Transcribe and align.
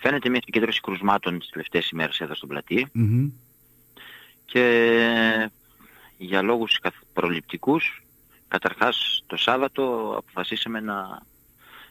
φαίνεται 0.00 0.28
μια 0.28 0.38
επικέντρωση 0.42 0.80
κρουσμάτων 0.80 1.38
τις 1.38 1.48
τελευταίες 1.48 1.88
ημέρες 1.90 2.20
εδώ 2.20 2.34
στον 2.34 2.48
πλατή 2.48 2.86
Μμμ. 2.92 3.30
και 4.44 5.50
για 6.16 6.42
λόγους 6.42 6.78
καθ- 6.78 7.04
προληπτικούς 7.12 8.02
καταρχάς 8.48 9.22
το 9.26 9.36
Σάββατο 9.36 10.14
αποφασίσαμε 10.16 10.80
να 10.80 11.22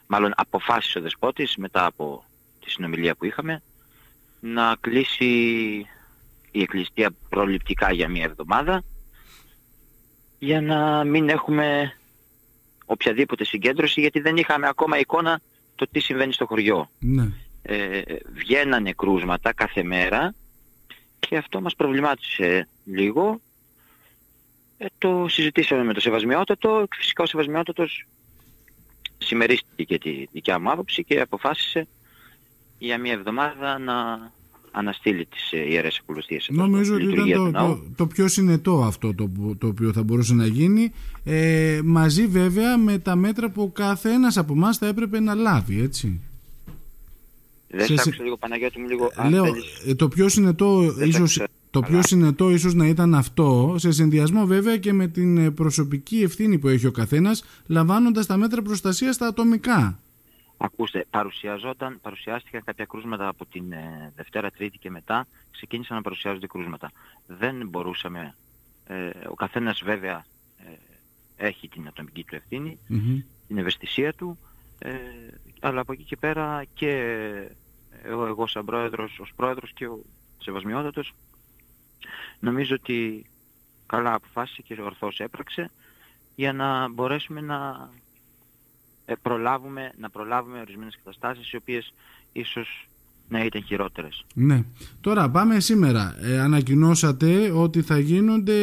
μάλλον 0.08 0.32
αποφάσισε 0.36 0.98
ο 1.00 1.02
Δεσπότης 1.02 1.56
μετά 1.58 1.86
από 1.86 2.24
τη 2.64 2.70
συνομιλία 2.70 3.16
που 3.16 3.26
είχαμε 3.26 3.62
να 4.40 4.76
κλείσει 4.80 5.26
η 6.52 6.62
εκκληστεία 6.62 7.12
προληπτικά 7.30 7.92
για 7.92 8.10
μία 8.10 8.24
εβδομάδα 8.24 8.84
για 10.40 10.62
να 10.62 11.04
μην 11.04 11.30
έχουμε 11.30 11.94
οποιαδήποτε 12.86 13.44
συγκέντρωση 13.46 14.02
γιατί 14.02 14.20
δεν 14.20 14.38
είχαμε 14.38 14.68
ακόμα 14.68 15.00
εικόνα 15.00 15.40
το 15.76 15.88
τι 15.92 16.00
συμβαίνει 16.00 16.34
στο 16.34 16.46
χωριό. 16.46 16.90
Ναι. 17.00 17.28
Ε, 17.62 18.02
βγαίνανε 18.34 18.92
κρούσματα 18.94 19.54
κάθε 19.54 19.84
μέρα 19.84 20.34
και 21.20 21.38
αυτό 21.38 21.62
μας 21.62 21.76
προβλημάτισε 21.76 22.68
λίγο. 22.86 23.42
Ε, 24.78 24.86
το 24.98 25.26
συζητήσαμε 25.30 25.84
με 25.84 25.94
το 25.94 26.00
Σεβασμιότατο. 26.00 26.88
Φυσικά 26.96 27.24
ο 27.24 27.26
Σεβασμιότατος 27.26 28.06
συμμερίστηκε 29.18 29.84
και 29.84 29.98
τη 29.98 30.26
δικιά 30.32 30.60
μου 30.60 30.72
άποψη 30.72 31.04
και 31.04 31.20
αποφάσισε 31.22 31.88
για 32.78 32.98
μια 32.98 33.14
εβδομάδα 33.14 33.80
να 33.80 33.94
αναστείλει 34.72 35.26
τις 35.26 35.52
ε, 35.52 35.70
ιερές 35.70 36.00
ακολουθίες. 36.02 36.48
εδώ 36.48 36.62
Νομίζω 36.62 36.94
στη 36.94 36.94
ότι 36.94 37.04
ήταν 37.14 37.26
λειτουργία 37.26 37.36
το, 37.38 37.44
του 37.46 37.52
ναού. 37.52 37.76
το, 37.76 37.94
το 37.96 38.08
πιο 38.08 38.28
συνετό 38.28 38.84
αυτό 38.84 39.14
το, 39.14 39.28
που- 39.28 39.58
το 39.58 39.68
οποίο 39.68 39.94
θα 39.94 40.04
μπορούσε 40.04 40.34
να 40.34 40.46
γίνει 40.46 40.92
ε, 41.24 41.80
μαζί 41.84 42.28
βέβαια 42.28 42.78
με 42.78 42.98
τα 43.00 43.16
μέτρα 43.16 43.50
που 43.50 43.72
κάθε 43.72 44.10
ένας 44.12 44.38
από 44.38 44.54
εμάς 44.54 44.78
θα 44.78 44.88
έπρεπε 44.88 45.20
να 45.20 45.34
λάβει 45.34 45.82
έτσι. 45.82 46.22
Δεν 47.72 47.86
σε- 47.86 47.96
σ' 47.96 48.00
άκουσα 48.08 48.24
λίγο 48.24 48.38
Παναγιώτη 48.38 48.80
μου 48.80 48.88
λίγο. 48.88 49.12
αν 49.16 49.30
Λέω, 49.30 49.44
θέλεις. 49.46 49.84
ε, 49.88 49.96
το 49.96 50.08
πιο 50.08 50.30
συνετό 50.30 50.94
τα 50.94 51.06
ίσως, 51.06 51.30
ξέρω 51.30 51.48
το 51.72 51.80
καλά. 51.80 51.92
πιο 51.94 52.08
συνετό 52.08 52.50
ίσως 52.52 52.74
να 52.74 52.88
ήταν 52.88 53.16
αυτό 53.16 53.76
σε 53.78 53.92
συνδυασμό 53.92 54.46
βέβαια 54.46 54.78
και 54.78 54.94
με 54.94 55.08
την 55.08 55.38
ε, 55.38 55.52
προσωπική 55.52 56.22
ευθύνη 56.22 56.60
που 56.60 56.68
έχει 56.68 56.88
ο 56.88 56.92
καθένας 56.92 57.44
λαμβάνοντας 57.68 58.26
τα 58.26 58.38
μέτρα 58.38 58.62
προστασίας 58.62 59.16
στα 59.16 59.28
ατομικά. 59.28 60.00
Ακούστε, 60.58 61.06
παρουσιαζόταν, 61.10 62.00
παρουσιάστηκαν 62.02 62.62
κάποια 62.66 62.86
κρούσματα 62.86 63.28
από 63.28 63.46
την 63.46 63.72
ε, 63.72 64.12
Δευτέρα, 64.16 64.52
Τρίτη 64.52 64.78
και 64.78 64.90
μετά 64.90 65.28
ξεκίνησαν 65.52 65.96
να 65.96 66.02
παρουσιάζονται 66.02 66.48
κρούσματα. 66.48 66.92
Δεν 67.28 67.68
μπορούσαμε, 67.70 68.36
ε, 68.88 69.10
ο 69.30 69.34
καθένας 69.34 69.82
βέβαια 69.86 70.26
ε, 71.38 71.46
έχει 71.48 71.68
την 71.68 71.88
ατομική 71.88 72.24
του 72.24 72.36
ευθύνη, 72.36 72.78
Μμμ. 72.88 73.20
την 73.48 73.58
ευαισθησία 73.58 74.14
του, 74.14 74.38
ε, 74.80 74.92
αλλά 75.60 75.82
από 75.82 75.92
εκεί 75.92 76.04
και 76.04 76.18
πέρα 76.18 76.64
και 76.74 76.92
εγώ, 78.04 78.26
εγώ 78.26 78.48
σαν 78.48 78.66
πρόεδρος, 78.66 79.20
ως 79.20 79.32
πρόεδρος 79.36 79.72
και 79.74 79.88
ο 79.88 80.02
Σεβασμιότατος, 80.38 81.14
νομίζω 82.40 82.76
ότι 82.76 83.26
καλά 83.86 84.14
αποφάσισε 84.14 84.62
και 84.62 84.82
ορθώς 84.82 85.20
έπραξε 85.20 85.72
για 86.36 86.54
να 86.54 86.90
μπορέσουμε 86.90 87.42
να 87.42 87.90
ε, 89.06 89.14
προλάβουμε, 89.22 89.92
να 89.98 90.10
προλάβουμε 90.10 90.60
ορισμένες 90.60 90.98
καταστάσεις 91.04 91.52
οι 91.52 91.56
οποίες 91.56 91.94
ίσως 92.32 92.88
να 93.30 93.44
ήταν 93.44 93.64
χειρότερες. 93.64 94.26
Ναι. 94.34 94.64
Τώρα 95.02 95.30
πάμε 95.30 95.60
σήμερα. 95.60 96.16
Ε, 96.22 96.40
ανακοινώσατε 96.40 97.52
ότι 97.52 97.82
θα 97.82 98.00
γίνονται 98.00 98.54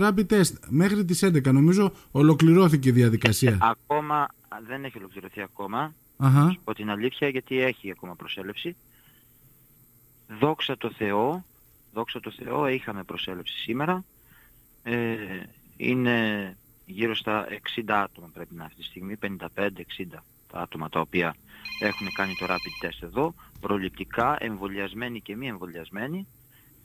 rapid 0.00 0.26
test 0.26 0.52
μέχρι 0.68 1.04
τις 1.04 1.24
11. 1.24 1.52
Νομίζω 1.52 1.92
ολοκληρώθηκε 2.10 2.88
η 2.88 2.92
διαδικασία. 2.92 3.58
Ακόμα 3.60 4.28
δεν 4.66 4.84
έχει 4.84 4.98
ολοκληρωθεί 4.98 5.40
ακόμα, 5.40 5.94
Αχα. 6.16 6.56
από 6.60 6.74
την 6.74 6.90
αλήθεια, 6.90 7.28
γιατί 7.28 7.60
έχει 7.60 7.90
ακόμα 7.90 8.14
προσέλευση. 8.14 8.76
Δόξα 10.40 10.76
τω 10.76 10.90
Θεώ, 10.92 11.44
δόξα 11.92 12.20
τω 12.20 12.30
Θεώ, 12.30 12.66
είχαμε 12.66 13.02
προσέλευση 13.02 13.58
σήμερα. 13.58 14.04
Ε, 14.82 15.16
είναι 15.76 16.56
γύρω 16.86 17.14
στα 17.14 17.46
60 17.76 17.82
άτομα 17.86 18.30
πρέπει 18.34 18.54
να 18.54 18.54
είναι 18.54 18.64
αυτή 18.64 18.76
τη 18.76 18.84
στιγμή, 18.84 19.16
55-60 19.22 20.22
τα 20.52 20.60
άτομα 20.60 20.88
τα 20.88 21.00
οποία 21.00 21.34
έχουν 21.80 22.12
κάνει 22.12 22.34
το 22.34 22.46
rapid 22.48 22.86
test 22.86 23.02
εδώ, 23.02 23.34
προληπτικά, 23.60 24.36
εμβολιασμένοι 24.40 25.20
και 25.20 25.36
μη 25.36 25.48
εμβολιασμένοι, 25.48 26.26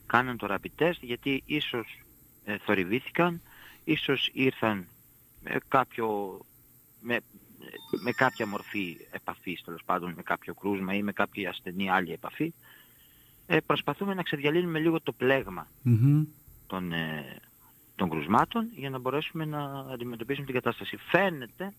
κάναν 0.06 0.38
το 0.38 0.48
rapid 0.50 0.84
test 0.84 1.00
γιατί 1.02 1.44
ίσως 1.46 2.04
ε, 2.44 2.58
θορυβήθηκαν, 2.58 3.42
ίσως 3.84 4.30
ήρθαν 4.34 4.88
με 5.44 5.58
κάποιο, 5.68 6.40
με, 7.00 7.20
με 8.02 8.12
κάποια 8.12 8.48
μορφή 8.48 8.98
επαφής 9.12 9.62
τέλος 9.64 9.84
πάντων, 9.86 10.14
με 10.16 10.22
κάποιο 10.22 10.54
κρούσμα 10.54 10.94
ή 10.94 11.04
με 11.04 11.12
κάποια 11.12 11.50
ασθενή 11.50 11.90
άλλη 11.90 12.12
επαφή, 12.12 12.54
ε, 13.46 13.60
προσπαθούμε 13.60 14.14
να 14.14 14.24
ξεδιαλύνουμε 14.24 14.80
λίγο 14.80 15.02
το 15.02 15.12
πλέγμα 15.12 15.68
Μμμ. 15.82 16.24
των, 16.68 16.92
ε, 16.92 17.40
των 17.96 18.10
κρουσμάτων 18.10 18.70
για 18.76 18.90
να 18.90 19.00
μπορέσουμε 19.00 19.46
να 19.46 19.86
αντιμετωπίσουμε 19.92 20.46
την 20.46 20.56
κατάσταση. 20.56 20.98
Φαίνεται, 20.98 21.74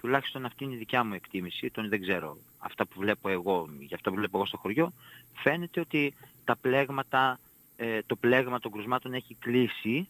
τουλάχιστον 0.00 0.44
αυτή 0.44 0.64
είναι 0.64 0.74
η 0.74 0.78
δικιά 0.78 1.04
μου 1.04 1.14
εκτίμηση, 1.14 1.70
τον 1.70 1.88
δεν 1.88 2.00
ξέρω, 2.00 2.38
αυτά 2.58 2.86
που 2.86 3.00
βλέπω 3.00 3.28
εγώ, 3.28 3.68
για 3.78 3.96
αυτά 3.96 4.10
που 4.10 4.16
βλέπω 4.16 4.36
εγώ 4.36 4.46
στο 4.46 4.56
χωριό, 4.56 4.92
φαίνεται 5.34 5.80
ότι 5.80 6.14
τα 6.44 6.56
πλέγματα, 6.56 7.38
ε, 7.76 8.00
το 8.06 8.16
πλέγμα 8.16 8.58
των 8.58 8.72
κρουσμάτων 8.72 9.14
έχει 9.14 9.36
κλείσει 9.38 10.08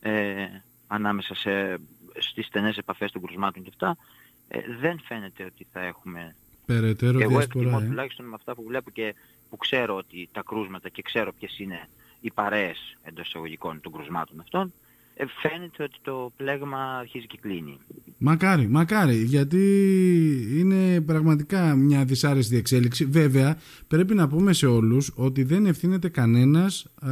ε, 0.00 0.46
ανάμεσα 0.86 1.34
σε, 1.34 1.78
στις 2.18 2.46
στενές 2.46 2.76
επαφές 2.76 3.12
των 3.12 3.22
κρουσμάτων 3.22 3.62
και 3.62 3.68
αυτά. 3.72 3.96
Ε, 4.48 4.60
δεν 4.80 5.00
φαίνεται 5.04 5.44
ότι 5.44 5.66
θα 5.72 5.80
έχουμε 5.80 6.34
Περαιτέρω 6.66 7.18
εγώ 7.18 7.28
διασπορά. 7.28 7.64
εκτιμώ 7.64 7.78
Ε. 7.82 7.86
τουλάχιστον 7.88 8.26
με 8.26 8.34
αυτά 8.34 8.54
που 8.54 8.64
βλέπω 8.66 8.90
και 8.90 9.14
που 9.50 9.56
ξέρω 9.56 9.96
ότι 9.96 10.28
τα 10.32 10.42
κρούσματα 10.42 10.88
και 10.88 11.02
ξέρω 11.02 11.32
ποιες 11.32 11.58
είναι 11.58 11.88
οι 12.20 12.30
παρέες 12.30 12.96
εντός 13.02 13.26
εισαγωγικών 13.26 13.80
των 13.80 13.92
κρουσμάτων 13.92 14.40
αυτών, 14.40 14.66
ε, 14.66 14.72
φαίνεται 15.26 15.82
ότι 15.82 15.96
το 16.02 16.32
πλέγμα 16.36 16.96
αρχίζει 16.98 17.26
και 17.26 17.38
κλείνει. 17.40 17.78
Μακάρι, 18.18 18.68
μακάρι, 18.68 19.16
γιατί 19.16 19.58
είναι 20.58 21.00
πραγματικά 21.00 21.74
μια 21.74 22.04
δυσάρεστη 22.04 22.56
εξέλιξη. 22.56 23.04
Βέβαια, 23.04 23.58
πρέπει 23.88 24.14
να 24.14 24.28
πούμε 24.28 24.52
σε 24.52 24.66
όλους 24.66 25.12
ότι 25.14 25.42
δεν 25.42 25.66
ευθύνεται 25.66 26.08
κανένας 26.08 26.86
α, 27.00 27.10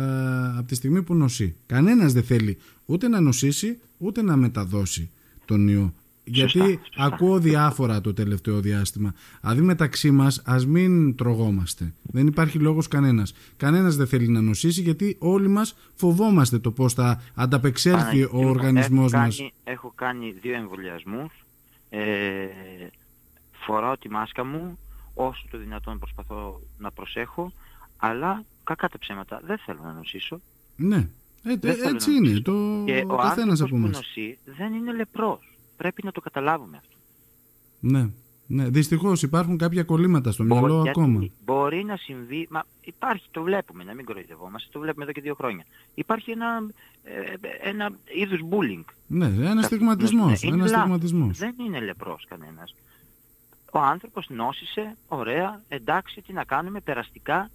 από 0.59 0.67
τη 0.67 0.75
στιγμή 0.75 1.03
που 1.03 1.15
νοσεί. 1.15 1.57
Κανένας 1.67 2.13
δεν 2.13 2.23
θέλει 2.23 2.59
ούτε 2.87 3.09
να 3.09 3.21
νοσήσει, 3.21 3.79
ούτε 3.99 4.23
να 4.23 4.37
μεταδώσει 4.37 5.11
τον 5.45 5.69
ιό. 5.69 5.95
Γιατί 6.29 6.59
Σωστά, 6.59 6.81
σωστά. 6.85 7.05
ακούω 7.05 7.39
διάφορα 7.39 8.01
το 8.01 8.13
τελευταίο 8.13 8.61
διάστημα. 8.61 9.15
Δηλαδή 9.41 9.61
μεταξύ 9.61 10.11
μας 10.11 10.43
ας 10.45 10.67
μην 10.67 11.15
τρογόμαστε. 11.17 11.95
Δεν 12.17 12.27
υπάρχει 12.27 12.59
λόγος 12.59 12.89
κανένας. 12.89 13.35
Κανένας 13.57 13.97
δεν 13.97 14.07
θέλει 14.07 14.29
να 14.29 14.41
νοσήσει 14.41 14.81
γιατί 14.81 15.17
όλοι 15.19 15.49
μας 15.49 15.77
φοβόμαστε 15.95 16.59
το 16.59 16.71
πώς 16.71 16.93
θα 16.95 17.23
ανταπεξέλθει 17.35 17.99
Παναγιώτη 17.99 18.37
ο 18.37 18.43
μου, 18.43 18.49
οργανισμός 18.49 19.13
έχω 19.13 19.23
μας. 19.23 19.37
Κάνει, 19.37 19.53
έχω 19.65 19.93
κάνει 19.95 20.31
δύο 20.41 20.55
εμβολιασμούς, 20.55 21.33
ε, 21.89 22.47
φοράω 23.53 23.97
τη 23.99 24.11
μάσκα 24.11 24.45
μου, 24.45 24.79
όσο 25.15 25.45
το 25.51 25.59
δυνατόν 25.59 25.99
προσπαθώ 25.99 26.61
να 26.79 26.91
προσέχω, 26.91 27.53
αλλά 27.97 28.45
κακά 28.65 28.89
τα 28.89 28.99
ψέματα 28.99 29.41
δεν 29.45 29.59
θέλω 29.59 29.81
να 29.83 29.93
νοσήσω. 29.93 30.41
Ναι, 30.77 30.97
ε, 30.97 31.57
Δεν 31.57 31.71
ε, 31.71 31.75
θέλω 31.75 31.89
έτσι 31.89 32.11
να 32.11 32.17
είναι. 32.17 32.29
νοσήσω. 32.29 32.43
Το 32.43 32.83
Και 32.85 33.05
ο 33.07 33.17
καθένα 33.17 33.51
άνθρωπος 33.51 33.61
από 33.61 33.69
που 33.71 33.77
εμάς. 33.77 33.97
νοσεί 33.97 34.39
δεν 34.45 34.73
είναι 34.73 34.93
λεπρός. 34.93 35.57
Πρέπει 35.77 36.03
να 36.05 36.13
το 36.13 36.21
καταλάβουμε 36.21 36.77
αυτό. 36.77 36.97
Ναι, 37.81 38.09
ναι. 38.47 38.69
Δυστυχώς 38.69 39.23
υπάρχουν 39.23 39.57
κάποια 39.59 39.83
κολλήματα 39.83 40.33
στο 40.33 40.43
μυαλό 40.45 40.77
Μπορεί- 40.77 40.89
ακόμα. 40.89 41.19
γιατί 41.19 41.33
Μπορεί 41.45 41.85
να 41.85 41.97
συμβεί, 41.97 42.47
μα 42.51 42.65
υπάρχει, 42.81 43.29
το 43.31 43.43
βλέπουμε, 43.43 43.85
να 43.85 43.95
μην 43.95 44.05
κοροϊδευόμαστε, 44.05 44.69
το 44.73 44.81
βλέπουμε 44.81 45.05
εδώ 45.05 45.13
και 45.13 45.21
δύο 45.21 45.35
χρόνια. 45.35 45.65
Υπάρχει 45.95 46.31
ένα, 46.31 46.47
ε, 47.05 47.69
ένα 47.69 47.91
είδους 48.15 48.41
bullying. 48.51 48.85
Ναι, 49.07 49.27
ένα 49.27 49.55
Τα- 49.55 49.63
στιγματισμός. 49.63 50.43
ναι, 50.43 50.49
είναι 50.49 50.57
Ένας 50.57 50.71
λάθος. 50.71 50.85
στιγματισμός. 50.87 51.39
Δεν 51.39 51.55
είναι 51.67 51.81
λεπρός 51.81 52.27
κανένας. 52.29 52.75
Ο 53.73 53.79
άνθρωπος 53.79 54.27
νόσησε, 54.29 54.97
ωραία, 55.09 55.63
εντάξει, 55.69 56.23
τι 56.23 56.33
να 56.33 56.45
κάνουμε, 56.45 56.81
περαστικά. 56.81 57.51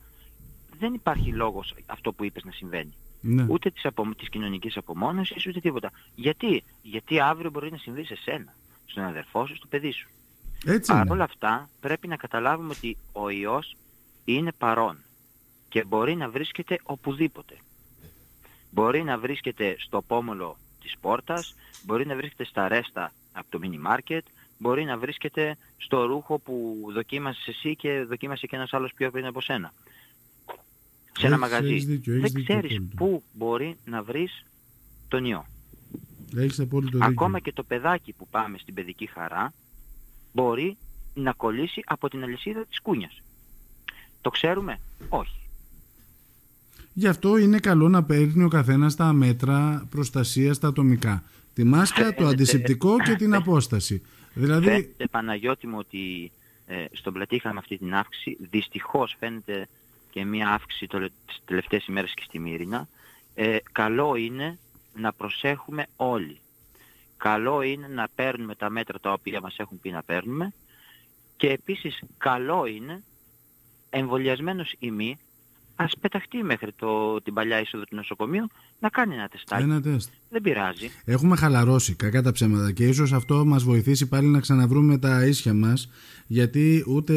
Δεν 0.80 0.94
υπάρχει 0.94 1.31
λόγος 1.31 1.75
αυτό 1.86 2.13
που 2.13 2.24
είπες 2.25 2.44
να 2.44 2.51
συμβαίνει. 2.51 2.94
Ναι. 3.21 3.45
Ούτε 3.50 3.69
της, 3.69 3.86
απο, 3.86 4.15
της 4.18 4.30
κοινωνικής 4.30 4.77
απομόνωσης, 4.77 5.48
ούτε 5.48 5.60
τίποτα. 5.60 5.92
Γιατί; 6.15 6.63
Γιατί 6.81 7.19
αύριο 7.19 7.50
μπορεί 7.50 7.71
να 7.71 7.77
συμβεί 7.77 8.04
σε 8.06 8.15
σένα, 8.15 8.54
στον 8.86 9.04
αδερφό 9.04 9.45
σου, 9.48 9.56
στο 9.56 9.68
παιδί 9.68 9.92
σου. 9.92 10.10
Έτσι 10.66 10.92
Παρ' 10.92 11.02
είναι. 11.06 11.12
όλα 11.13 11.24
αυτά 11.24 11.69
πρέπει 11.80 12.08
να 12.08 12.16
καταλάβουμε 12.16 12.74
ότι 12.78 12.98
ο 13.12 13.30
ιός 13.30 13.75
είναι 14.25 14.52
παρόν 14.52 14.98
και 15.69 15.84
μπορεί 15.84 16.16
να 16.16 16.30
βρίσκεται 16.30 16.80
οπουδήποτε. 16.84 17.56
Μπορεί 18.72 19.04
να 19.04 19.18
βρίσκεται 19.18 19.75
στο 19.80 20.02
πόμολο 20.02 20.58
της 20.81 20.96
πόρτας, 21.02 21.56
μπορεί 21.86 22.06
να 22.06 22.16
βρίσκεται 22.16 22.44
στα 22.46 22.68
ρέστα 22.68 23.13
από 23.34 23.46
το 23.50 23.60
μίνι 23.60 23.78
μάρκετ, 23.78 24.25
μπορεί 24.58 24.84
να 24.84 24.98
βρίσκεται 24.98 25.58
στο 25.78 26.06
ρούχο 26.06 26.40
που 26.40 26.78
δοκίμασες 26.94 27.48
εσύ 27.48 27.75
και 27.75 28.04
δοκίμασε 28.04 28.48
και 28.48 28.56
ένας 28.56 28.74
άλλος 28.74 28.92
πιο 28.94 29.12
πριν 29.12 29.25
από 29.25 29.42
σένα. 29.42 29.74
Σε 31.19 31.25
ένα 31.25 31.36
Έχεις- 31.36 31.52
μαγαζί. 31.52 31.72
έχεις 31.74 31.86
δίκιο, 31.86 32.13
έχεις 32.16 32.31
Δεν 32.31 32.42
δίκιο 32.42 32.56
ξέρεις 32.60 32.78
απόλυτα. 32.78 32.96
πού 32.98 33.24
μπορεί 33.34 33.78
να 33.86 34.04
βρεις 34.04 34.46
τον 35.08 35.25
ιό. 35.25 35.46
Έχεις 36.36 36.60
απόλυτο 36.60 36.92
δίκιο. 36.92 37.08
Ακόμα 37.10 37.40
και 37.40 37.52
το 37.54 37.63
παιδάκι 37.63 38.13
που 38.13 38.28
πάμε 38.28 38.58
στην 38.58 38.74
παιδική 38.74 39.06
χαρά 39.06 39.54
μπορεί 40.31 40.78
να 41.13 41.33
κολλήσει 41.33 41.81
από 41.86 42.10
την 42.10 42.24
αλυσίδα 42.24 42.66
της 42.66 42.81
κούνιας. 42.81 43.22
Το 44.22 44.30
ξέρουμε; 44.30 44.80
Όχι. 45.10 45.36
Γι' 46.94 47.07
αυτό 47.07 47.38
είναι 47.38 47.60
καλό 47.60 47.89
να 47.89 48.04
παίρνει 48.04 48.44
ο 48.44 48.48
καθένας 48.48 48.95
τα 48.95 49.13
μέτρα 49.13 49.88
προστασίας 49.89 50.60
τα 50.60 50.68
ατομικά. 50.68 51.24
Τη 51.54 51.63
μάσκα, 51.63 52.13
το 52.13 52.28
αντισηπτικό 52.28 53.00
και 53.00 53.16
την 53.16 53.36
απόσταση. 53.36 54.01
Δηλαδή... 54.33 54.66
Φαίνεται 54.66 55.07
Παναγιώτη 55.12 55.68
μου 55.68 55.78
ότι 55.78 56.31
ε, 56.66 56.86
στον 56.92 57.13
πλατή 57.13 57.36
είχαμε 57.36 57.60
αυτή 57.60 57.77
την 57.77 57.95
αύξηση. 57.95 58.38
Δυστυχώς 58.50 59.16
φαίνεται 59.19 59.68
και 60.10 60.25
μια 60.25 60.50
αύξηση 60.50 60.88
το, 60.88 61.00
τις 61.00 61.42
τελευταίες 61.45 61.86
ημέρες 61.86 62.13
και 62.13 62.24
στη 62.25 62.39
Μύρινα. 62.39 62.88
Ε, 63.36 63.57
καλό 63.72 64.16
είναι 64.16 64.57
να 64.95 65.13
προσέχουμε 65.13 65.88
όλοι. 65.95 66.39
Καλό 67.21 67.62
είναι 67.62 67.88
να 67.88 68.07
παίρνουμε 68.15 68.56
τα 68.56 68.69
μέτρα 68.69 69.00
τα 69.00 69.12
οποία 69.12 69.41
μας 69.41 69.57
έχουν 69.57 69.79
πει 69.79 69.89
να 69.89 70.03
παίρνουμε 70.03 70.53
και 71.38 71.50
επίσης 71.50 72.03
καλό 72.18 72.65
είναι 72.65 73.03
εμβολιασμένος 73.89 74.75
ή 74.79 74.91
μη 74.91 75.19
ας 75.75 75.97
πεταχτεί 76.01 76.44
μέχρι 76.44 76.71
το, 76.73 77.21
την 77.21 77.33
παλιά 77.33 77.59
είσοδο 77.59 77.83
του 77.83 77.95
νοσοκομείου 77.95 78.47
να 78.79 78.89
κάνει 78.89 79.13
ένα 79.13 79.27
τεστάκι. 79.27 79.63
Ένα 79.63 79.81
τεστ. 79.81 80.13
Δεν 80.33 80.42
πειράζει. 80.42 80.89
Έχουμε 81.06 81.36
χαλαρώσει 81.36 81.94
κακά 81.94 82.22
τα 82.22 82.31
ψέματα 82.31 82.72
και 82.72 82.88
ίσως 82.88 83.13
αυτό 83.13 83.45
μας 83.45 83.63
βοηθήσει 83.63 84.07
πάλι 84.07 84.28
να 84.28 84.39
ξαναβρούμε 84.39 84.98
τα 84.98 85.25
ίσια 85.25 85.54
μας 85.54 85.89
γιατί 86.28 86.83
ούτε 86.88 87.16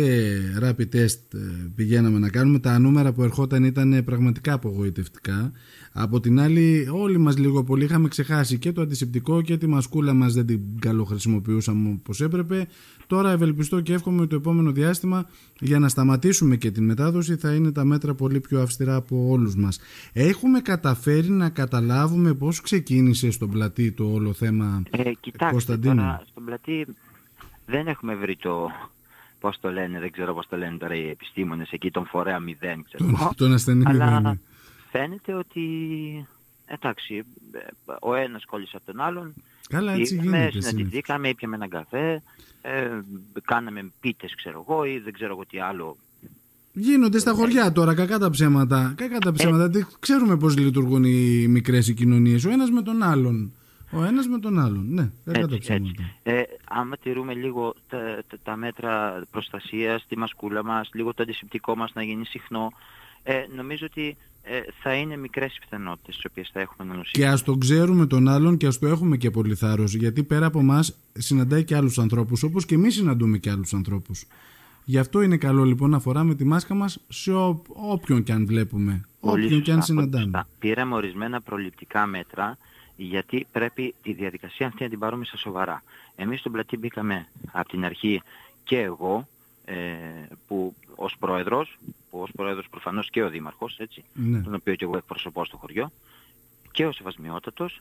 rapid 0.62 0.96
test 0.96 1.34
ε, 1.34 1.38
πηγαίναμε 1.75 2.19
να 2.19 2.28
κάνουμε. 2.28 2.58
Τα 2.58 2.78
νούμερα 2.78 3.12
που 3.12 3.22
ερχόταν 3.22 3.64
ήταν 3.64 4.02
πραγματικά 4.05 4.52
απογοητευτικά. 4.52 5.52
Από 5.93 6.20
την 6.20 6.40
άλλη 6.40 6.88
όλοι 6.93 7.19
μας 7.19 7.38
λίγο 7.38 7.64
πολύ 7.64 7.84
είχαμε 7.84 8.08
ξεχάσει 8.08 8.58
και 8.58 8.72
το 8.72 8.81
αντισηπτικό 8.81 9.43
και 9.43 9.56
τη 9.56 9.67
μασκούλα 9.67 10.12
μας 10.12 10.34
δεν 10.34 10.46
την 10.46 10.60
καλοχρησιμοποιούσαμε 10.78 11.90
όπως 11.90 12.20
έπρεπε. 12.20 12.67
Τώρα 13.06 13.31
ευελπιστώ 13.31 13.81
και 13.81 13.93
εύχομαι 13.93 14.26
το 14.26 14.37
επόμενο 14.37 14.72
διάστημα 14.72 15.26
για 15.60 15.78
να 15.78 15.88
σταματήσουμε 15.88 16.56
και 16.56 16.70
την 16.70 16.84
μετάδοση 16.84 17.37
θα 17.37 17.55
είναι 17.55 17.72
τα 17.72 17.84
μέτρα 17.84 18.14
πολύ 18.14 18.40
πιο 18.40 18.60
αυστηρά 18.62 18.94
από 18.94 19.26
όλους 19.28 19.56
μας. 19.56 19.78
Έχουμε 20.12 20.60
καταφέρει 20.60 21.31
να 21.31 21.49
καταλάβουμε 21.49 22.34
πώς 22.34 22.60
ξεκίνησε 22.60 23.03
στον 23.12 23.50
πλατή 23.50 23.92
το 23.92 24.04
όλο 24.12 24.32
θέμα 24.32 24.82
ε, 24.90 25.12
κοιτάξτε, 25.20 25.76
τώρα 25.76 26.22
στον 26.30 26.44
πλατή 26.44 26.86
δεν 27.66 27.86
έχουμε 27.86 28.14
βρει 28.14 28.36
το, 28.36 28.70
πώς 29.40 29.60
το 29.60 29.70
λένε, 29.70 29.98
δεν 29.98 30.12
ξέρω 30.12 30.34
πώς 30.34 30.46
το 30.46 30.56
λένε 30.56 30.76
τώρα 30.76 30.94
οι 30.94 31.08
επιστήμονες 31.08 31.70
εκεί, 31.70 31.90
τον 31.90 32.06
φορέα 32.06 32.40
μηδέν, 32.40 32.84
ξέρω 32.84 33.10
τον, 33.10 33.34
τον 33.36 33.52
ασθενή 33.52 33.84
Αλλά 33.86 34.20
ναι. 34.20 34.32
φαίνεται 34.90 35.34
ότι, 35.34 35.62
εντάξει, 36.66 37.24
ο 38.00 38.14
ένας 38.14 38.44
κόλλησε 38.44 38.76
από 38.76 38.86
τον 38.86 39.00
άλλον, 39.00 39.34
Καλά, 39.68 39.92
έτσι 39.92 40.16
Πήγαμε, 40.16 40.38
γίνεται. 40.38 40.60
συναντηθήκαμε, 40.60 41.28
ήπιαμε 41.28 41.54
έναν 41.54 41.68
καφέ, 41.68 42.22
ε, 42.62 42.88
κάναμε 43.44 43.92
πίτες 44.00 44.34
ξέρω 44.34 44.64
εγώ 44.68 44.84
ή 44.84 44.98
δεν 44.98 45.12
ξέρω 45.12 45.32
εγώ 45.32 45.46
τι 45.46 45.58
άλλο. 45.58 45.96
Γίνονται 46.76 47.18
στα 47.18 47.32
χωριά 47.32 47.72
τώρα 47.72 47.94
κακά 47.94 48.18
τα 48.18 48.30
ψέματα. 48.30 48.94
Κακά 48.96 49.18
τα 49.18 49.32
ψέματα. 49.32 49.78
Ε, 49.78 49.86
Ξέρουμε 49.98 50.36
πώς 50.36 50.56
λειτουργούν 50.58 51.04
οι 51.04 51.46
μικρές 51.48 51.88
οι 51.88 51.94
κοινωνίες. 51.94 52.44
Ο 52.44 52.50
ένας 52.50 52.70
με 52.70 52.82
τον 52.82 53.02
άλλον. 53.02 53.52
Ο 53.90 54.04
ένας 54.04 54.26
με 54.26 54.38
τον 54.38 54.58
άλλον. 54.58 54.86
Ναι, 54.88 55.10
κακά 55.24 55.46
τα 55.46 55.58
ψέματα. 55.58 56.02
Ε, 56.22 56.42
άμα 56.68 56.96
τηρούμε 56.96 57.34
λίγο 57.34 57.74
τα, 57.88 57.98
τα, 58.28 58.36
τα, 58.42 58.56
μέτρα 58.56 59.22
προστασίας, 59.30 60.06
τη 60.08 60.18
μασκούλα 60.18 60.64
μας, 60.64 60.90
λίγο 60.94 61.14
το 61.14 61.22
αντισηπτικό 61.22 61.76
μας 61.76 61.92
να 61.94 62.02
γίνει 62.02 62.24
συχνό, 62.24 62.72
ε, 63.22 63.34
νομίζω 63.56 63.86
ότι 63.90 64.16
ε, 64.42 64.60
θα 64.82 64.94
είναι 64.94 65.16
μικρές 65.16 65.56
οι 65.56 65.58
πιθανότητες 65.60 66.14
τις 66.14 66.24
οποίες 66.30 66.50
θα 66.52 66.60
έχουμε 66.60 66.88
να 66.88 66.94
νοσήσουμε. 66.94 67.24
Και 67.24 67.32
ας 67.32 67.42
το 67.42 67.56
ξέρουμε 67.56 68.06
τον 68.06 68.28
άλλον 68.28 68.56
και 68.56 68.66
ας 68.66 68.78
το 68.78 68.86
έχουμε 68.86 69.16
και 69.16 69.30
πολύ 69.30 69.54
θάρρος, 69.54 69.94
γιατί 69.94 70.22
πέρα 70.22 70.46
από 70.46 70.58
εμάς 70.58 70.96
συναντάει 71.12 71.64
και 71.64 71.76
άλλους 71.76 71.98
ανθρώπους, 71.98 72.42
όπως 72.42 72.64
και 72.64 72.74
εμείς 72.74 72.94
συναντούμε 72.94 73.38
και 73.38 73.50
άλλους 73.50 73.74
ανθρώπους. 73.74 74.26
Γι' 74.84 74.98
αυτό 74.98 75.20
είναι 75.20 75.36
καλό 75.36 75.64
λοιπόν 75.64 75.90
να 75.90 75.98
φοράμε 75.98 76.34
τη 76.34 76.44
μάσκα 76.44 76.75
μας 76.75 77.00
σε 77.08 77.32
ό, 77.32 77.62
όποιον 77.69 78.22
και 78.22 78.32
αν 78.32 78.46
βλέπουμε, 78.46 79.04
Πολύ 79.20 79.44
όποιον 79.44 79.62
και 79.62 79.72
αν 79.72 79.82
συναντάμε. 79.82 80.46
Πήραμε 80.58 80.94
ορισμένα 80.94 81.40
προληπτικά 81.40 82.06
μέτρα, 82.06 82.58
γιατί 82.96 83.46
πρέπει 83.52 83.94
τη 84.02 84.12
διαδικασία 84.12 84.66
αυτή 84.66 84.82
να 84.82 84.88
την 84.88 84.98
πάρουμε 84.98 85.25
στα 85.25 85.36
σοβαρά. 85.36 85.82
Εμείς 86.16 86.40
στον 86.40 86.52
πλατή 86.52 86.76
μπήκαμε 86.76 87.26
από 87.52 87.69
την 87.69 87.84
αρχή 87.84 88.22
και 88.64 88.78
εγώ, 88.78 89.28
ε, 89.64 89.75
που 90.46 90.75
ως 90.94 91.16
πρόεδρος, 91.19 91.78
που 92.10 92.19
ως 92.19 92.31
πρόεδρος 92.36 92.69
προφανώς 92.70 93.10
και 93.10 93.22
ο 93.22 93.28
δήμαρχος, 93.31 93.76
έτσι, 93.78 94.04
Ναι. 94.12 94.40
τον 94.40 94.54
οποίο 94.54 94.75
και 94.75 94.84
εγώ 94.84 94.96
εκπροσωπώ 94.96 95.44
στο 95.44 95.56
χωριό, 95.56 95.92
και 96.72 96.86
ο 96.86 96.92
Σεβασμιότατος, 96.92 97.81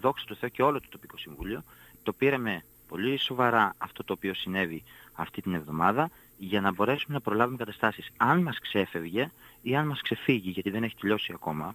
δόξα 0.00 0.24
τω 0.28 0.34
Θεώ 0.34 0.48
και 0.48 0.62
όλο 0.62 0.80
το 0.80 0.86
τοπικό 0.90 1.18
συμβούλιο, 1.18 1.62
το 2.02 2.12
πήραμε 2.12 2.64
πολύ 2.88 3.18
σοβαρά 3.18 3.74
αυτό 3.78 4.04
το 4.04 4.12
οποίο 4.12 4.34
συνέβη 4.34 4.82
αυτή 5.12 5.42
την 5.42 5.54
εβδομάδα 5.54 6.10
για 6.44 6.60
να 6.60 6.72
μπορέσουμε 6.72 7.14
να 7.14 7.20
προλάβουμε 7.20 7.56
καταστάσεις. 7.56 8.10
Αν 8.16 8.42
μας 8.42 8.58
ξέφευγε 8.58 9.30
ή 9.62 9.76
αν 9.76 9.86
μας 9.86 10.00
ξεφύγει, 10.00 10.50
γιατί 10.50 10.70
δεν 10.70 10.82
έχει 10.82 10.96
τελειώσει 11.00 11.32
ακόμα, 11.34 11.74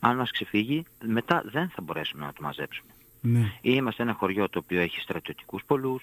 αν 0.00 0.16
μας 0.16 0.30
ξεφύγει, 0.30 0.84
μετά 1.04 1.42
δεν 1.44 1.68
θα 1.68 1.82
μπορέσουμε 1.82 2.24
να 2.24 2.32
το 2.32 2.42
μαζέψουμε. 2.42 2.90
Ναι. 3.20 3.52
Είμαστε 3.60 4.02
ένα 4.02 4.12
χωριό 4.12 4.48
το 4.48 4.58
οποίο 4.58 4.80
έχει 4.80 5.00
στρατιωτικούς 5.00 5.62
πολλούς 5.66 6.02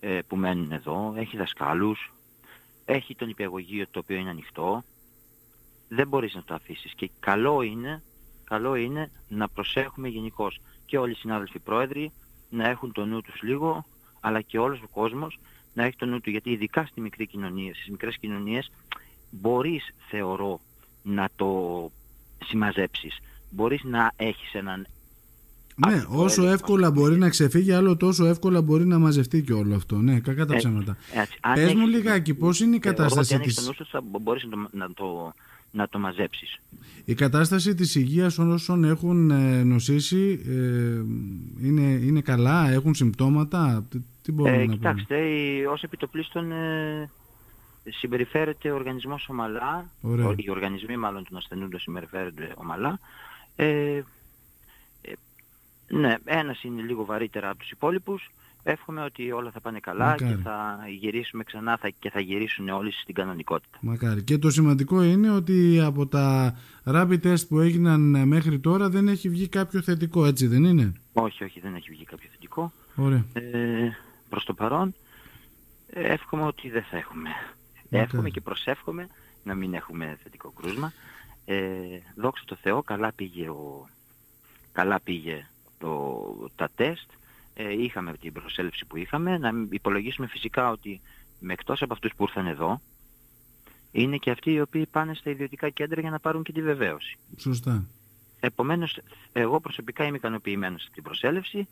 ε, 0.00 0.18
που 0.26 0.36
μένουν 0.36 0.72
εδώ, 0.72 1.14
έχει 1.16 1.36
δασκάλους, 1.36 2.12
έχει 2.84 3.14
τον 3.14 3.28
υπηαγωγείο 3.28 3.86
το 3.90 3.98
οποίο 3.98 4.16
είναι 4.16 4.30
ανοιχτό. 4.30 4.84
Δεν 5.88 6.08
μπορείς 6.08 6.34
να 6.34 6.42
το 6.42 6.54
αφήσεις 6.54 6.94
και 6.94 7.10
καλό 7.20 7.62
είναι, 7.62 8.02
καλό 8.44 8.74
είναι 8.74 9.10
να 9.28 9.48
προσέχουμε 9.48 10.08
γενικώ 10.08 10.52
και 10.86 10.98
όλοι 10.98 11.12
οι 11.12 11.14
συνάδελφοι 11.14 11.58
πρόεδροι 11.58 12.12
να 12.50 12.68
έχουν 12.68 12.92
το 12.92 13.04
νου 13.04 13.20
τους 13.20 13.42
λίγο, 13.42 13.86
αλλά 14.20 14.40
και 14.40 14.58
όλος 14.58 14.82
ο 14.82 14.88
κόσμος 14.88 15.38
να 15.74 15.84
έχει 15.84 15.96
το 15.96 16.06
νου 16.06 16.20
του, 16.20 16.30
γιατί 16.30 16.50
ειδικά 16.50 16.84
στη 16.86 17.00
μικρή 17.00 17.26
κοινωνία, 17.26 17.74
στις 17.74 17.88
μικρές 17.90 18.16
κοινωνίες 18.20 18.70
μπορείς 19.30 19.94
θεωρώ 20.08 20.60
να 21.02 21.28
το 21.36 21.90
συμμαζέψεις. 22.44 23.18
Μπορείς 23.50 23.82
να 23.84 24.12
έχεις 24.16 24.52
έναν 24.54 24.86
Ναι, 25.86 25.94
άτυπο 25.94 26.22
όσο 26.22 26.40
έλεγχο. 26.40 26.54
εύκολα 26.54 26.90
μπορεί 26.90 27.16
να 27.18 27.28
ξεφύγει, 27.28 27.72
άλλο 27.72 27.96
τόσο 27.96 28.24
εύκολα 28.26 28.62
μπορεί 28.62 28.86
να 28.86 28.98
μαζευτεί 28.98 29.42
και 29.42 29.52
όλο 29.52 29.74
αυτό. 29.74 29.96
Ναι, 29.96 30.20
κακά 30.20 30.46
τα 30.46 30.54
Ε, 30.54 30.56
ψέματα. 30.56 30.96
έτσι, 31.14 31.38
αν 31.40 31.54
Πες 31.54 31.72
μου 31.74 31.80
έχεις- 31.80 31.94
λιγάκι, 31.94 32.34
πώς 32.34 32.60
είναι 32.60 32.76
η 32.76 32.80
Θεωρώ 32.82 32.96
κατάσταση 32.98 33.26
ότι 33.26 33.34
αν 33.34 33.40
έχεις 33.40 33.54
της... 33.54 33.64
το 33.64 33.70
νου 33.70 33.76
σου 33.76 33.86
θα 33.90 34.02
μπορείς 34.20 34.44
να 34.44 34.50
το, 34.50 34.68
να 34.72 34.92
το, 34.92 35.32
να 35.70 35.88
το 35.88 35.98
μαζέψεις. 35.98 36.58
Η 37.04 37.14
κατάσταση 37.14 37.74
της 37.74 37.94
υγείας 37.94 38.38
όσων 38.38 38.84
έχουν 38.84 39.30
ε, 39.30 39.62
νοσήσει 39.62 40.40
ε, 40.48 40.54
είναι, 41.66 41.82
είναι 41.82 42.20
καλά, 42.20 42.70
έχουν 42.70 42.94
συμπτώματα, 42.94 43.86
τι, 44.22 44.32
τι 44.32 44.32
μπορούμε 44.32 44.56
Ε, 44.56 44.58
να 44.58 44.64
πούμε; 44.64 44.76
κοιτάξτε, 44.76 45.16
η- 45.18 45.64
ως 45.64 45.82
επιτοπλίστων 45.82 46.52
ε, 46.52 47.10
συμπεριφέρεται 47.88 48.70
ο 48.70 48.74
οργανισμός 48.74 49.28
ομαλά, 49.28 49.90
Ωραία. 50.00 50.26
ο- 50.26 50.34
οι 50.36 50.50
οργανισμοί 50.50 50.96
μάλλον 50.96 51.24
των 51.28 51.36
ασθενούντων 51.36 51.80
συμπεριφέρονται 51.80 52.52
ομαλά. 52.54 52.98
Ε, 53.56 53.66
ε, 55.02 55.12
ναι, 55.88 56.14
ένας 56.24 56.62
είναι 56.62 56.82
λίγο 56.82 57.04
βαρύτερα 57.04 57.48
από 57.48 57.58
τους 57.58 57.70
υπόλοιπους. 57.70 58.30
Εύχομαι 58.62 59.02
ότι 59.04 59.32
όλα 59.32 59.50
θα 59.50 59.60
πάνε 59.60 59.78
καλά 59.80 60.04
Μακάρι. 60.06 60.34
και 60.34 60.40
θα 60.42 60.78
γυρίσουμε 61.00 61.44
ξανά 61.44 61.76
θα, 61.76 61.88
και 61.98 62.10
θα 62.10 62.20
γυρίσουν 62.20 62.68
όλοι 62.68 62.92
στην 62.92 63.14
κανονικότητα. 63.14 63.78
Μακάρι. 63.80 64.22
Και 64.22 64.38
το 64.38 64.50
σημαντικό 64.50 65.02
είναι 65.02 65.30
ότι 65.30 65.80
από 65.84 66.06
τα 66.06 66.54
rapid 66.84 67.18
test 67.22 67.46
που 67.48 67.58
έγιναν 67.60 68.28
μέχρι 68.28 68.58
τώρα 68.58 68.88
δεν 68.88 69.08
έχει 69.08 69.28
βγει 69.28 69.48
κάποιο 69.48 69.82
θετικό, 69.82 70.26
έτσι 70.26 70.46
δεν 70.46 70.64
είναι; 70.64 70.92
Όχι, 71.12 71.44
όχι, 71.44 71.60
δεν 71.60 71.74
έχει 71.74 71.90
βγει 71.90 72.04
κάποιο 72.04 72.28
θετικό. 72.32 72.72
Ωραία. 72.96 73.24
Ε, 73.32 73.88
προς 74.30 74.44
το 74.44 74.54
παρόν 74.54 74.94
ε, 75.90 76.12
εύχομαι 76.12 76.42
ότι 76.42 76.70
δεν 76.70 76.82
θα 76.82 76.96
έχουμε. 76.96 77.28
Μακάρι. 77.28 78.04
Εύχομαι 78.04 78.30
και 78.30 78.40
προσεύχομαι 78.40 79.08
να 79.44 79.54
μην 79.54 79.74
έχουμε 79.74 80.18
θετικό 80.22 80.50
κρούσμα. 80.50 80.92
Ε, 81.44 81.76
δόξα 82.16 82.44
τω 82.46 82.56
Θεώ, 82.62 82.82
καλά 82.82 83.12
πήγε, 83.12 83.48
ο, 83.48 83.88
καλά 84.72 85.00
πήγε 85.00 85.46
το, 85.78 86.50
τα 86.56 86.70
τεστ. 86.74 87.10
Ε, 87.54 87.82
είχαμε 87.82 88.12
την 88.12 88.32
προσέλευση 88.32 88.84
που 88.86 88.96
είχαμε. 88.96 89.38
Να 89.38 89.52
μην 89.52 89.68
υπολογίσουμε 89.70 90.26
φυσικά 90.26 90.70
ότι 90.70 91.00
με 91.38 91.52
εκτός 91.52 91.82
από 91.82 91.92
αυτούς 91.92 92.12
που 92.16 92.22
ήρθαν 92.22 92.46
εδώ, 92.46 92.80
είναι 93.92 94.16
και 94.16 94.30
αυτοί 94.30 94.52
οι 94.52 94.60
οποίοι 94.60 94.86
πάνε 94.86 95.14
στα 95.14 95.30
ιδιωτικά 95.30 95.70
κέντρα 95.70 96.00
για 96.00 96.10
να 96.10 96.18
πάρουν 96.18 96.42
και 96.42 96.52
τη 96.52 96.62
βεβαίωση. 96.62 97.18
Σωστά. 97.36 97.84
Επομένως, 98.40 98.98
εγώ 99.32 99.60
προσωπικά 99.60 100.04
είμαι 100.04 100.16
ικανοποιημένος 100.16 100.84
από 100.84 100.94
την 100.94 101.02
προσέλευση 101.02 101.68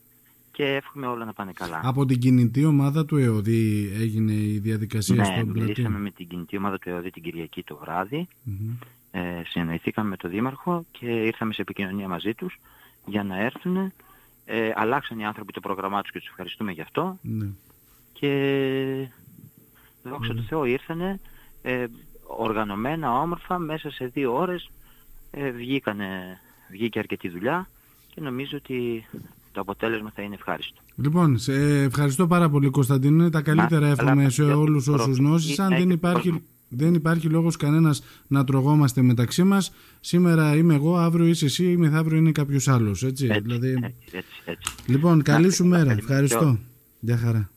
και 0.59 0.75
εύχομαι 0.75 1.07
όλα 1.07 1.25
να 1.25 1.33
πάνε 1.33 1.53
καλά. 1.53 1.81
Από 1.85 2.05
την 2.05 2.19
κινητή 2.19 2.65
ομάδα 2.65 3.05
του 3.05 3.17
ΕΟΔΗ 3.17 3.93
έγινε 3.95 4.33
η 4.33 4.59
διαδικασία 4.59 5.15
Ναι, 5.15 5.25
στον 5.25 5.53
πλατή. 5.53 5.61
μιλήσαμε 5.61 5.99
με 5.99 6.11
την 6.11 6.29
κινητή 6.29 6.57
ομάδα 6.57 6.79
του 6.79 6.89
ΕΟΔΗ 6.89 7.11
την 7.11 7.23
Κυριακή 7.23 7.63
το 7.63 7.77
βράδυ. 7.77 8.29
Μμμ. 8.43 8.75
Ε, 9.11 9.43
συνεννοηθήκαμε 9.49 10.09
με 10.09 10.17
τον 10.17 10.31
Δήμαρχο 10.31 10.85
και 10.91 11.07
ήρθαμε 11.07 11.53
σε 11.53 11.61
επικοινωνία 11.61 12.09
μαζί 12.09 12.35
τους 12.35 12.59
για 13.07 13.23
να 13.23 13.41
έρθουν. 13.41 13.93
Ε, 14.45 14.73
αλλάξαν 14.75 15.19
οι 15.19 15.27
άνθρωποι 15.27 15.53
το 15.53 15.61
πρόγραμμά 15.61 16.03
τους 16.03 16.11
και 16.11 16.19
τους 16.19 16.29
ευχαριστούμε 16.29 16.73
γι' 16.73 16.81
αυτό. 16.81 17.19
Ναι. 17.23 17.47
Και 18.13 19.09
δόξα 20.03 20.35
τω 20.35 20.43
Θεώ 20.43 20.65
ήρθανε 20.65 21.21
ε, 21.63 21.87
οργανωμένα, 22.27 23.21
όμορφα, 23.21 23.59
μέσα 23.59 23.91
σε 23.91 24.07
δύο 24.07 24.35
ώρες 24.37 24.71
ε, 25.31 25.51
βγήκανε, 25.51 26.41
βγήκε 26.71 26.99
αρκετή 26.99 27.29
δουλειά 27.29 27.69
και 28.15 28.21
νομίζω 28.21 28.57
ότι 28.57 29.07
το 29.59 29.71
αποτέλεσμα 29.71 30.13
θα 30.15 30.23
είναι 30.23 30.35
ευχάριστο. 30.35 30.81
Λοιπόν, 30.97 31.39
σε 31.39 31.53
ευχαριστώ 31.83 32.27
πάρα 32.27 32.49
πολύ 32.51 32.69
Κωνσταντίνε. 32.71 33.31
Τα 33.31 33.41
καλύτερα 33.43 33.81
Να, 33.81 33.89
εύχομαι 33.89 34.11
καλά, 34.15 34.31
σε 34.31 34.43
παιδιά. 34.43 34.57
όλους 34.59 34.85
Προ- 34.85 34.99
όσους 34.99 35.19
νόσησαν. 35.19 35.67
έχετε 35.67 35.83
Δεν 35.87 35.91
υπάρχει... 35.95 36.29
προσ- 36.29 36.43
Δεν 36.69 36.95
υπάρχει 36.95 37.29
λόγος 37.29 37.57
κανένας 37.57 38.03
να 38.27 38.45
τρογόμαστε 38.45 39.03
μεταξύ 39.03 39.43
μας. 39.43 39.73
Σήμερα 40.01 40.57
είμαι 40.57 40.75
εγώ, 40.75 40.97
αύριο 40.97 41.27
είσαι 41.27 41.45
εσύ 41.45 41.71
ή 41.71 41.77
μεθαύριο 41.77 42.19
είναι 42.19 42.33
κάποιος 42.33 42.69
άλλος. 42.69 43.03
Έτσι, 43.03 43.27
Έτσι, 43.27 43.41
δηλαδή... 43.41 43.69
έτσι, 43.69 43.95
έτσι, 44.13 44.29
έτσι. 44.45 44.75
Λοιπόν, 44.87 45.23
καλή 45.23 45.47
Να, 45.47 45.53
σου 45.53 45.67
μέρα. 45.67 45.85
καλή- 45.85 45.99
Ευχαριστώ. 45.99 46.59
Γεια 47.01 47.17
χαρά. 47.17 47.51